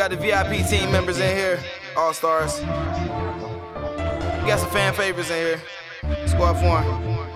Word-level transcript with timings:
got 0.00 0.08
the 0.08 0.16
VIP 0.16 0.66
team 0.66 0.90
members 0.90 1.20
in 1.20 1.36
here, 1.36 1.60
all 1.94 2.14
stars. 2.14 2.58
We 2.60 4.48
got 4.48 4.58
some 4.58 4.70
fan 4.70 4.94
favorites 4.94 5.28
in 5.28 5.36
here. 5.36 5.60
Squad 6.26 6.54
form. 6.54 6.86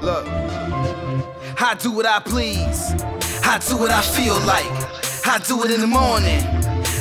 Look. 0.00 0.26
I 0.26 1.76
do 1.78 1.90
what 1.92 2.06
I 2.06 2.20
please. 2.20 2.94
I 3.44 3.60
do 3.68 3.76
what 3.76 3.90
I 3.90 4.00
feel 4.00 4.40
like. 4.46 4.64
I 5.26 5.42
do 5.46 5.62
it 5.64 5.72
in 5.72 5.82
the 5.82 5.86
morning. 5.86 6.40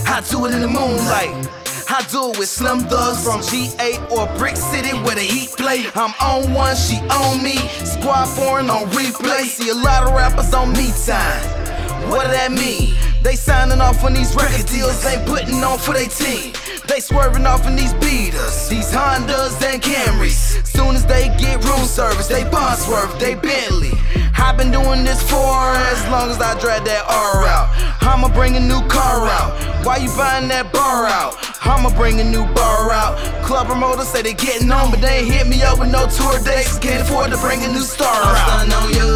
I 0.05 0.21
do 0.29 0.45
it 0.47 0.53
in 0.53 0.59
the 0.59 0.67
moonlight. 0.67 1.47
I 1.87 2.05
do 2.11 2.31
it 2.31 2.39
with 2.39 2.49
Slim 2.49 2.79
Thugs 2.79 3.23
from 3.23 3.41
GA 3.41 4.05
or 4.11 4.27
Brick 4.37 4.57
City 4.57 4.89
where 5.03 5.15
the 5.15 5.21
heat 5.21 5.51
play. 5.51 5.85
I'm 5.95 6.13
on 6.19 6.53
one, 6.53 6.75
she 6.75 6.97
on 7.07 7.41
me. 7.41 7.55
Squad 7.85 8.25
foreign 8.25 8.69
on 8.69 8.87
replay. 8.87 9.43
See 9.45 9.69
a 9.69 9.75
lot 9.75 10.03
of 10.03 10.13
rappers 10.13 10.53
on 10.53 10.73
me 10.73 10.91
time. 11.05 12.09
What 12.09 12.25
does 12.25 12.33
that 12.33 12.51
mean? 12.51 13.12
They 13.23 13.35
signing 13.35 13.79
off 13.79 14.03
on 14.03 14.13
these 14.13 14.35
record 14.35 14.65
deals, 14.67 15.05
ain't 15.05 15.25
putting 15.25 15.63
on 15.63 15.79
for 15.79 15.93
their 15.93 16.07
team. 16.07 16.53
They 16.87 16.99
swerving 16.99 17.45
off 17.45 17.65
in 17.65 17.75
these 17.75 17.93
beaters, 17.95 18.67
these 18.67 18.91
Hondas 18.91 19.61
and 19.63 19.81
Camrys. 19.81 20.65
Soon 20.67 20.95
as 20.95 21.05
they 21.05 21.29
get 21.39 21.63
room 21.63 21.85
service, 21.85 22.27
they 22.27 22.43
bond 22.43 22.79
swerve, 22.79 23.17
they 23.19 23.35
Bentley. 23.35 23.93
I've 24.37 24.57
been 24.57 24.71
doing 24.71 25.05
this 25.05 25.23
for 25.23 25.37
as 25.39 26.03
long 26.11 26.29
as 26.29 26.41
I 26.41 26.59
drag 26.59 26.83
that 26.83 27.05
R 27.07 27.47
out. 27.47 27.71
I'ma 28.03 28.27
bring 28.27 28.57
a 28.57 28.59
new 28.59 28.85
car 28.89 29.25
out. 29.25 29.55
Why 29.85 29.97
you 29.97 30.09
buying 30.17 30.49
that 30.49 30.73
bar 30.73 31.07
out? 31.07 31.35
I'ma 31.65 31.95
bring 31.95 32.19
a 32.19 32.23
new 32.25 32.45
bar 32.53 32.91
out. 32.91 33.17
Club 33.45 33.67
promoters 33.67 34.09
say 34.09 34.21
they 34.21 34.33
getting 34.33 34.69
on, 34.69 34.91
but 34.91 34.99
they 34.99 35.19
ain't 35.19 35.31
hit 35.31 35.47
me 35.47 35.61
up 35.63 35.79
with 35.79 35.91
no 35.91 36.07
tour 36.07 36.37
dates. 36.43 36.77
Can't 36.77 37.01
afford 37.01 37.31
to 37.31 37.37
bring 37.37 37.63
a 37.63 37.69
new 37.69 37.87
star 37.87 38.11
I'm 38.11 38.35
out. 38.35 38.67
stunned 38.67 38.73
on 38.73 38.89
you 38.91 39.13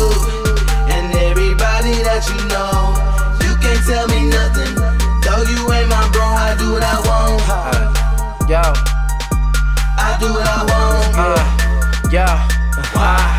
and 0.95 1.13
everybody 1.13 1.91
that 2.07 2.23
you 2.29 2.47
know. 2.47 2.76
I 12.99 13.36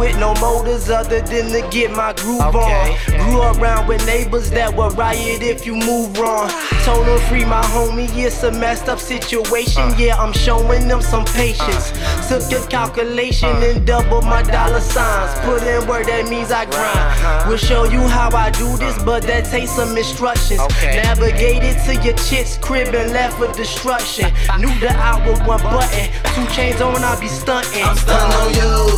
with 0.00 0.18
no 0.18 0.32
motives 0.36 0.88
other 0.88 1.20
than 1.20 1.50
to 1.52 1.60
get 1.70 1.90
my 1.90 2.14
groove 2.14 2.40
Okay, 2.40 2.96
on. 3.12 3.28
Grew 3.28 3.42
around 3.42 3.86
with 3.86 4.04
neighbors 4.06 4.50
that 4.50 4.74
would 4.74 4.96
riot 4.96 5.42
if 5.42 5.66
you 5.66 5.74
move 5.74 6.18
wrong. 6.18 6.48
Ah. 6.48 6.82
Told 6.86 7.06
them 7.06 7.20
free 7.28 7.44
my 7.44 7.60
homie, 7.60 8.08
it's 8.16 8.42
a 8.42 8.50
messed 8.50 8.88
up 8.88 8.98
situation. 8.98 9.82
Uh. 9.82 9.96
Yeah, 9.98 10.16
I'm 10.16 10.32
showing 10.32 10.88
them 10.88 11.02
some 11.02 11.24
uh. 11.24 11.32
patience. 11.34 11.92
Took 12.28 12.50
a 12.50 12.66
calculation 12.68 13.50
uh. 13.50 13.66
and 13.68 13.86
doubled 13.86 14.24
my 14.24 14.42
dollar 14.42 14.80
signs. 14.80 15.38
Put 15.40 15.62
in 15.62 15.86
work, 15.86 16.06
that 16.06 16.28
means 16.28 16.50
I 16.50 16.64
grind. 16.64 16.98
Uh-huh. 16.98 17.44
We'll 17.48 17.58
show 17.58 17.84
you 17.84 18.00
how 18.00 18.34
I 18.34 18.50
do 18.50 18.78
this, 18.78 18.96
but 19.02 19.22
that 19.24 19.44
takes 19.44 19.72
some 19.72 19.96
instructions. 19.96 20.60
Okay. 20.60 21.02
Navigated 21.04 21.76
to 21.84 21.94
your 22.02 22.16
chick's 22.16 22.56
crib 22.56 22.94
and 22.94 23.12
left 23.12 23.36
for 23.36 23.52
destruction. 23.52 24.32
Knew 24.58 24.72
the 24.80 24.92
out 24.96 25.28
with 25.28 25.46
one 25.46 25.60
button. 25.60 26.08
Two 26.34 26.46
chains 26.54 26.80
on, 26.80 27.04
I 27.04 27.20
be 27.20 27.28
stunting. 27.28 27.84
I'm 27.84 27.96
stunned 27.96 28.32
on 28.32 28.54
you 28.54 28.89